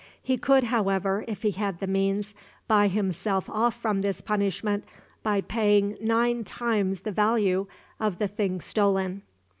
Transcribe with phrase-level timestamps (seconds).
[0.23, 2.33] He could, however, if he had the means,
[2.67, 4.83] buy himself off from this punishment
[5.21, 7.67] by paying nine times the value
[7.99, 9.21] of the thing stolen.